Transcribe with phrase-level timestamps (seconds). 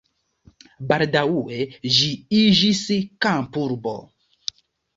[0.91, 1.59] Baldaŭe
[1.99, 2.09] ĝi
[2.39, 2.83] iĝis
[3.27, 3.97] kampurbo.